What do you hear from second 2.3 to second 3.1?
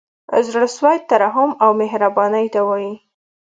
ته وايي.